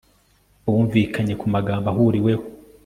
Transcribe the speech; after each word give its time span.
bumvikanye 0.71 1.33
ku 1.41 1.45
magambo 1.53 1.85
ahuriweho 1.91 2.43